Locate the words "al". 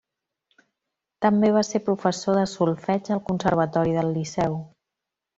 3.17-3.21